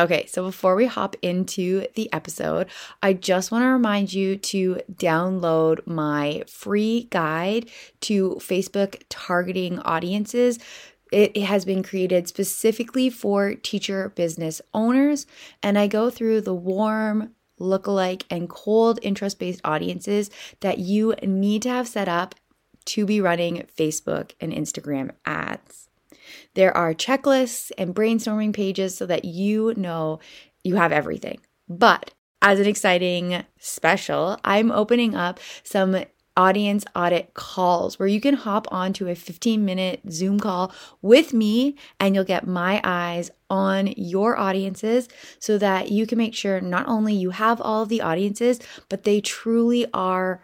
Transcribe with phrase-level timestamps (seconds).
[0.00, 2.68] Okay, so before we hop into the episode,
[3.02, 7.68] I just want to remind you to download my free guide
[8.02, 10.58] to Facebook targeting audiences.
[11.12, 15.26] It has been created specifically for teacher business owners,
[15.62, 20.30] and I go through the warm, lookalike, and cold interest based audiences
[20.60, 22.34] that you need to have set up
[22.86, 25.89] to be running Facebook and Instagram ads.
[26.54, 30.20] There are checklists and brainstorming pages so that you know
[30.64, 31.40] you have everything.
[31.68, 36.04] But as an exciting special, I'm opening up some
[36.36, 40.72] audience audit calls where you can hop onto a 15 minute Zoom call
[41.02, 46.34] with me and you'll get my eyes on your audiences so that you can make
[46.34, 50.40] sure not only you have all of the audiences, but they truly are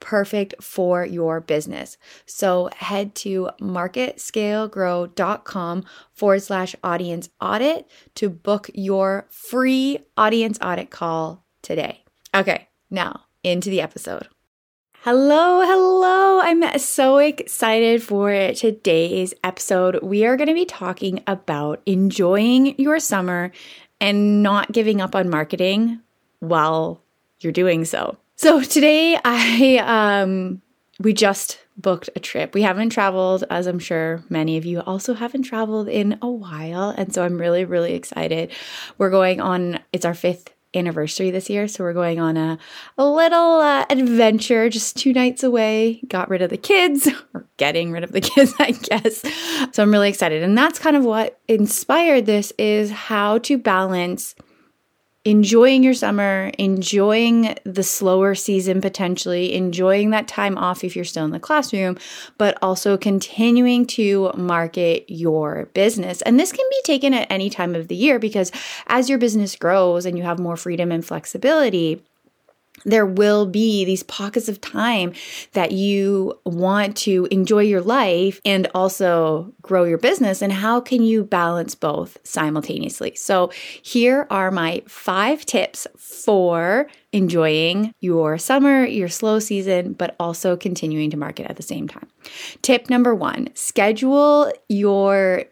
[0.00, 1.96] perfect for your business.
[2.26, 11.44] So head to marketscalegrow.com forward slash audience audit to book your free audience audit call
[11.62, 12.04] today.
[12.34, 14.28] Okay, now into the episode.
[15.02, 16.40] Hello, hello.
[16.40, 20.02] I'm so excited for today's episode.
[20.02, 23.52] We are going to be talking about enjoying your summer
[24.00, 26.00] and not giving up on marketing
[26.40, 27.02] while
[27.40, 28.16] you're doing so.
[28.40, 30.62] So today I um
[31.00, 32.54] we just booked a trip.
[32.54, 36.90] We haven't traveled as I'm sure many of you also haven't traveled in a while.
[36.90, 38.52] And so I'm really really excited.
[38.96, 41.66] We're going on it's our 5th anniversary this year.
[41.66, 42.58] So we're going on a,
[42.96, 46.00] a little uh, adventure just two nights away.
[46.06, 49.20] Got rid of the kids or getting rid of the kids i guess.
[49.74, 50.44] So i'm really excited.
[50.44, 54.36] And that's kind of what inspired this is how to balance
[55.28, 61.26] enjoying your summer, enjoying the slower season potentially, enjoying that time off if you're still
[61.26, 61.98] in the classroom,
[62.38, 66.22] but also continuing to market your business.
[66.22, 68.50] And this can be taken at any time of the year because
[68.86, 72.02] as your business grows and you have more freedom and flexibility,
[72.84, 75.12] there will be these pockets of time
[75.52, 80.42] that you want to enjoy your life and also grow your business.
[80.42, 83.14] And how can you balance both simultaneously?
[83.16, 83.50] So,
[83.82, 91.10] here are my five tips for enjoying your summer, your slow season, but also continuing
[91.10, 92.08] to market at the same time.
[92.62, 95.44] Tip number one schedule your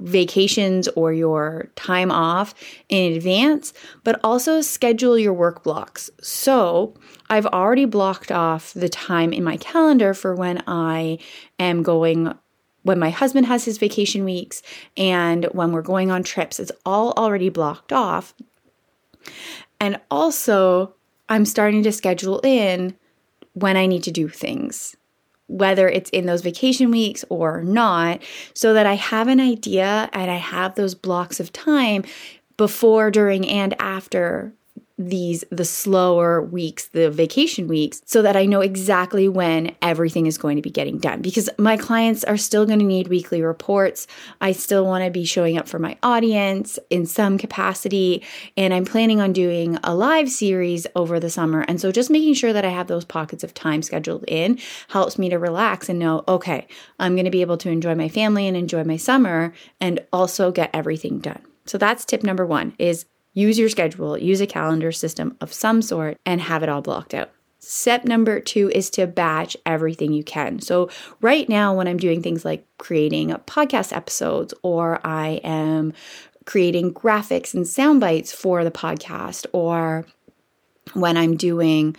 [0.00, 2.54] vacations or your time off
[2.88, 3.72] in advance,
[4.02, 6.10] but also schedule your work blocks.
[6.20, 6.94] So
[7.30, 11.18] I've already blocked off the time in my calendar for when I
[11.58, 12.34] am going.
[12.82, 14.60] When my husband has his vacation weeks
[14.94, 18.34] and when we're going on trips, it's all already blocked off.
[19.80, 20.94] And also,
[21.30, 22.94] I'm starting to schedule in
[23.54, 24.96] when I need to do things
[25.46, 28.22] whether it's in those vacation weeks or not,
[28.54, 32.04] so that I have an idea and I have those blocks of time
[32.56, 34.52] before, during, and after
[34.96, 40.38] these the slower weeks the vacation weeks so that i know exactly when everything is
[40.38, 41.20] going to be getting done.
[41.20, 44.06] Because my clients are still going to need weekly reports.
[44.40, 48.22] I still want to be showing up for my audience in some capacity.
[48.56, 51.62] And i'm planning on doing a live series over the summer.
[51.62, 55.18] And so just making sure that i have those pockets of time scheduled in helps
[55.18, 56.66] me to relax and know okay
[56.98, 60.52] i'm going to be able to enjoy my family and enjoy my summer and also
[60.52, 61.42] get everything done.
[61.66, 65.82] So that's tip number 1 is Use your schedule, use a calendar system of some
[65.82, 67.30] sort, and have it all blocked out.
[67.58, 70.60] Step number two is to batch everything you can.
[70.60, 70.90] So,
[71.20, 75.94] right now, when I'm doing things like creating podcast episodes, or I am
[76.44, 80.06] creating graphics and sound bites for the podcast, or
[80.92, 81.96] when I'm doing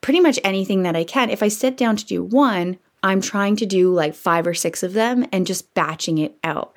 [0.00, 3.56] pretty much anything that I can, if I sit down to do one, I'm trying
[3.56, 6.74] to do like five or six of them and just batching it out.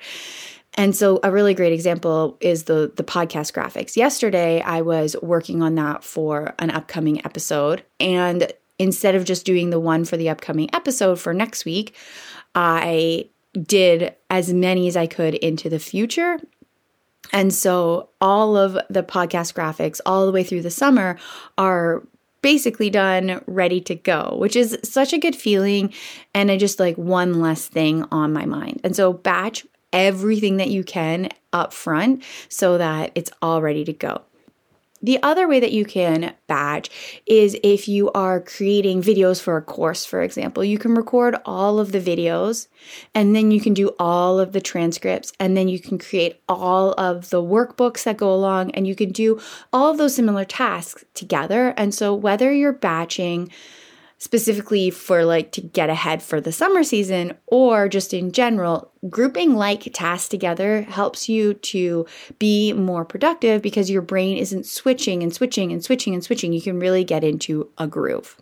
[0.74, 3.96] And so a really great example is the the podcast graphics.
[3.96, 9.70] Yesterday I was working on that for an upcoming episode and instead of just doing
[9.70, 11.94] the one for the upcoming episode for next week,
[12.54, 16.38] I did as many as I could into the future.
[17.32, 21.18] And so all of the podcast graphics all the way through the summer
[21.56, 22.02] are
[22.40, 25.92] basically done, ready to go, which is such a good feeling
[26.34, 28.80] and I just like one less thing on my mind.
[28.82, 33.92] And so batch everything that you can up front so that it's all ready to
[33.92, 34.22] go.
[35.04, 36.88] The other way that you can badge
[37.26, 41.80] is if you are creating videos for a course, for example, you can record all
[41.80, 42.68] of the videos
[43.12, 46.92] and then you can do all of the transcripts and then you can create all
[46.92, 49.40] of the workbooks that go along and you can do
[49.72, 51.74] all of those similar tasks together.
[51.76, 53.50] And so whether you're batching,
[54.22, 59.56] specifically for like to get ahead for the summer season or just in general, grouping
[59.56, 62.06] like tasks together helps you to
[62.38, 66.52] be more productive because your brain isn't switching and switching and switching and switching.
[66.52, 68.36] You can really get into a groove.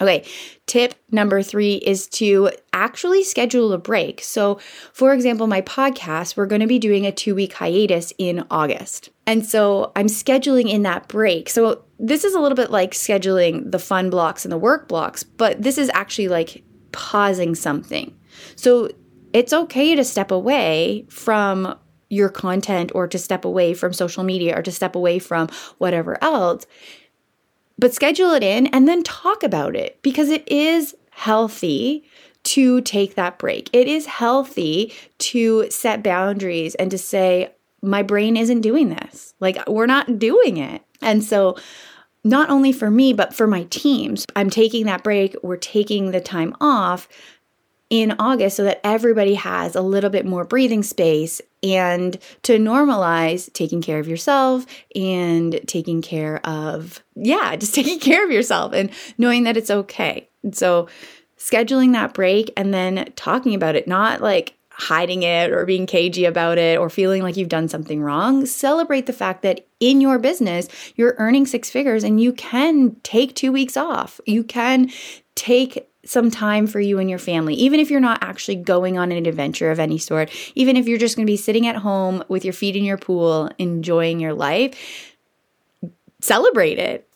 [0.00, 0.24] Okay,
[0.66, 4.22] tip number three is to actually schedule a break.
[4.22, 4.58] So,
[4.92, 9.08] for example, my podcast, we're going to be doing a two week hiatus in August.
[9.26, 11.48] And so I'm scheduling in that break.
[11.48, 15.22] So, this is a little bit like scheduling the fun blocks and the work blocks,
[15.22, 16.62] but this is actually like
[16.92, 18.14] pausing something.
[18.54, 18.90] So,
[19.32, 21.74] it's okay to step away from
[22.08, 25.48] your content or to step away from social media or to step away from
[25.78, 26.66] whatever else
[27.78, 32.04] but schedule it in and then talk about it because it is healthy
[32.44, 33.68] to take that break.
[33.72, 37.52] It is healthy to set boundaries and to say,
[37.82, 39.34] my brain isn't doing this.
[39.40, 40.82] Like, we're not doing it.
[41.00, 41.56] And so,
[42.24, 45.36] not only for me, but for my teams, I'm taking that break.
[45.42, 47.08] We're taking the time off
[47.88, 51.40] in August so that everybody has a little bit more breathing space
[51.74, 58.24] and to normalize taking care of yourself and taking care of, yeah, just taking care
[58.24, 60.28] of yourself and knowing that it's okay.
[60.42, 60.88] And so
[61.38, 66.26] scheduling that break and then talking about it, not like hiding it or being cagey
[66.26, 68.44] about it or feeling like you've done something wrong.
[68.44, 73.34] Celebrate the fact that in your business, you're earning six figures and you can take
[73.34, 74.20] two weeks off.
[74.26, 74.90] You can
[75.34, 79.12] take some time for you and your family, even if you're not actually going on
[79.12, 82.24] an adventure of any sort, even if you're just going to be sitting at home
[82.28, 85.14] with your feet in your pool, enjoying your life,
[86.20, 87.08] celebrate it.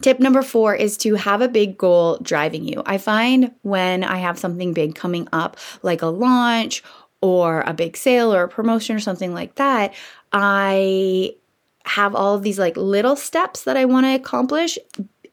[0.00, 2.82] Tip number four is to have a big goal driving you.
[2.84, 6.82] I find when I have something big coming up, like a launch
[7.20, 9.94] or a big sale or a promotion or something like that,
[10.32, 11.36] I
[11.84, 14.78] have all of these like little steps that I want to accomplish,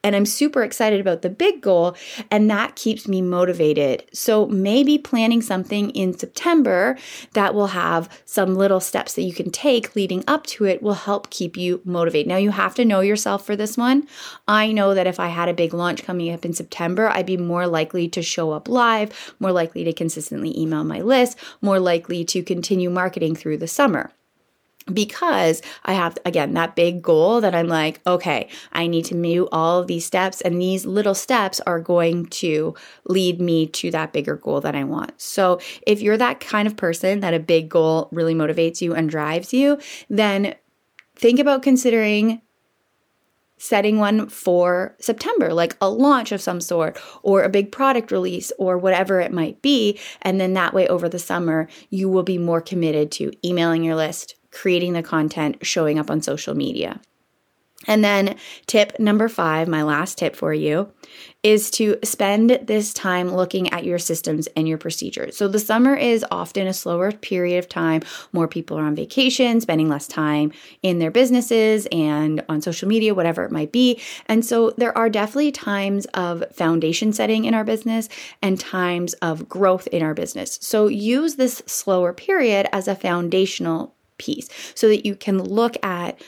[0.04, 1.96] and I'm super excited about the big goal,
[2.30, 4.04] and that keeps me motivated.
[4.12, 6.96] So maybe planning something in September
[7.34, 10.94] that will have some little steps that you can take leading up to it will
[10.94, 12.28] help keep you motivated.
[12.28, 14.06] Now, you have to know yourself for this one.
[14.48, 17.36] I know that if I had a big launch coming up in September, I'd be
[17.36, 22.24] more likely to show up live, more likely to consistently email my list, more likely
[22.26, 24.12] to continue marketing through the summer
[24.92, 29.48] because I have, again, that big goal that I'm like, okay, I need to move
[29.52, 32.74] all of these steps, and these little steps are going to
[33.04, 35.20] lead me to that bigger goal that I want.
[35.20, 39.08] So, if you're that kind of person that a big goal really motivates you and
[39.08, 40.54] drives you, then
[41.14, 42.42] think about considering
[43.62, 48.50] setting one for September, like a launch of some sort, or a big product release,
[48.58, 49.96] or whatever it might be.
[50.20, 53.94] And then that way, over the summer, you will be more committed to emailing your
[53.94, 57.00] list, creating the content, showing up on social media.
[57.86, 60.92] And then, tip number five, my last tip for you,
[61.42, 65.36] is to spend this time looking at your systems and your procedures.
[65.36, 68.02] So, the summer is often a slower period of time.
[68.32, 73.14] More people are on vacation, spending less time in their businesses and on social media,
[73.14, 74.00] whatever it might be.
[74.26, 78.08] And so, there are definitely times of foundation setting in our business
[78.40, 80.58] and times of growth in our business.
[80.62, 86.20] So, use this slower period as a foundational piece so that you can look at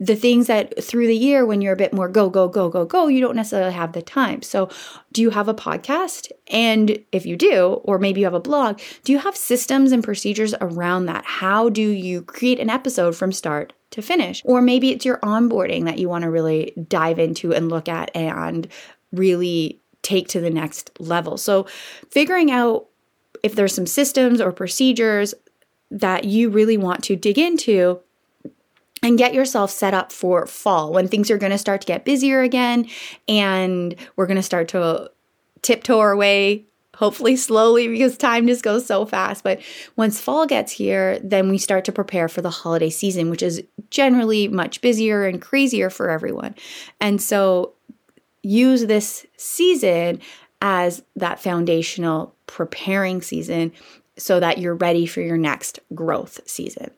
[0.00, 2.86] the things that through the year when you're a bit more go go go go
[2.86, 4.40] go you don't necessarily have the time.
[4.40, 4.70] So
[5.12, 6.32] do you have a podcast?
[6.48, 10.02] And if you do or maybe you have a blog do you have systems and
[10.02, 11.24] procedures around that?
[11.26, 14.40] How do you create an episode from start to finish?
[14.44, 18.10] Or maybe it's your onboarding that you want to really dive into and look at
[18.16, 18.66] and
[19.12, 21.36] really take to the next level.
[21.36, 21.66] So
[22.10, 22.86] figuring out
[23.42, 25.34] if there's some systems or procedures
[25.90, 28.00] that you really want to dig into
[29.02, 32.04] and get yourself set up for fall when things are going to start to get
[32.04, 32.86] busier again
[33.28, 35.10] and we're going to start to
[35.62, 36.64] tiptoe our way
[36.96, 39.42] hopefully slowly because time just goes so fast.
[39.42, 39.62] But
[39.96, 43.62] once fall gets here then we start to prepare for the holiday season which is
[43.90, 46.54] generally much busier and crazier for everyone.
[47.00, 47.72] And so
[48.42, 50.20] use this season
[50.62, 53.72] as that foundational preparing season
[54.16, 56.90] so that you're ready for your next growth season.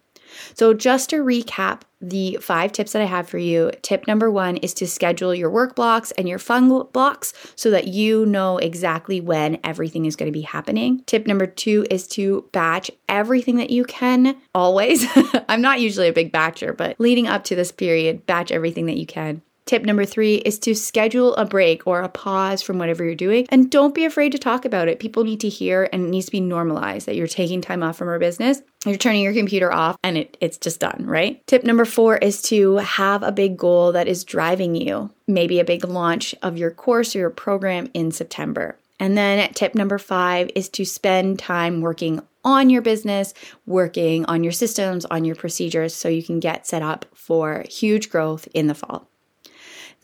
[0.54, 4.56] So, just to recap the five tips that I have for you tip number one
[4.56, 9.20] is to schedule your work blocks and your fun blocks so that you know exactly
[9.20, 11.02] when everything is going to be happening.
[11.06, 15.06] Tip number two is to batch everything that you can always.
[15.48, 18.96] I'm not usually a big batcher, but leading up to this period, batch everything that
[18.96, 19.42] you can.
[19.64, 23.46] Tip number three is to schedule a break or a pause from whatever you're doing.
[23.48, 24.98] And don't be afraid to talk about it.
[24.98, 27.96] People need to hear and it needs to be normalized that you're taking time off
[27.96, 28.60] from our business.
[28.84, 31.46] You're turning your computer off and it, it's just done, right?
[31.46, 35.64] Tip number four is to have a big goal that is driving you, maybe a
[35.64, 38.76] big launch of your course or your program in September.
[38.98, 43.34] And then tip number five is to spend time working on your business,
[43.66, 48.10] working on your systems, on your procedures, so you can get set up for huge
[48.10, 49.08] growth in the fall.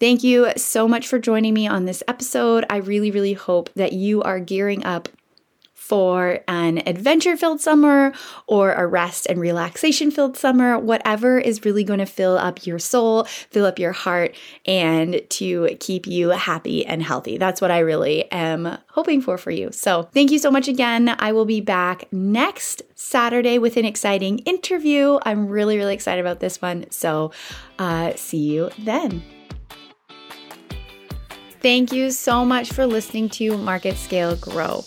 [0.00, 2.64] Thank you so much for joining me on this episode.
[2.70, 5.08] I really, really hope that you are gearing up
[5.88, 8.12] for an adventure filled summer
[8.46, 12.78] or a rest and relaxation filled summer, whatever is really going to fill up your
[12.78, 14.36] soul, fill up your heart,
[14.66, 17.38] and to keep you happy and healthy.
[17.38, 19.72] That's what I really am hoping for for you.
[19.72, 21.16] So, thank you so much again.
[21.18, 25.18] I will be back next Saturday with an exciting interview.
[25.22, 26.90] I'm really, really excited about this one.
[26.90, 27.32] So,
[27.78, 29.37] uh, see you then.
[31.60, 34.84] Thank you so much for listening to Market Scale Grow.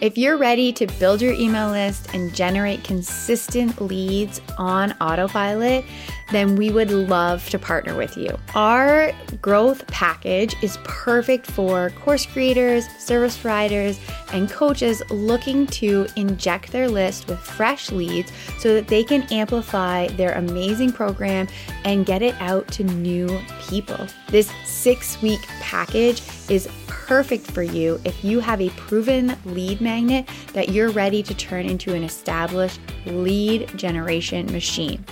[0.00, 5.84] If you're ready to build your email list and generate consistent leads on autopilot,
[6.30, 8.36] then we would love to partner with you.
[8.54, 14.00] Our growth package is perfect for course creators, service providers,
[14.32, 20.08] and coaches looking to inject their list with fresh leads so that they can amplify
[20.08, 21.46] their amazing program
[21.84, 24.06] and get it out to new people.
[24.28, 30.28] This six week package is perfect for you if you have a proven lead magnet
[30.52, 35.04] that you're ready to turn into an established lead generation machine.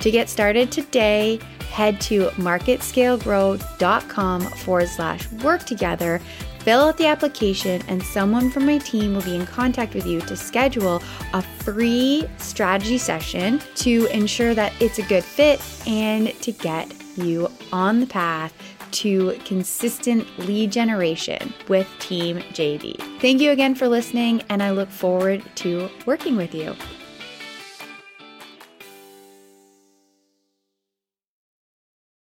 [0.00, 1.40] To get started today,
[1.70, 6.20] head to marketscalegrow.com forward slash work together,
[6.60, 10.20] fill out the application, and someone from my team will be in contact with you
[10.22, 11.00] to schedule
[11.32, 17.50] a free strategy session to ensure that it's a good fit and to get you
[17.72, 18.52] on the path
[18.90, 23.20] to consistent lead generation with Team JD.
[23.20, 26.74] Thank you again for listening, and I look forward to working with you.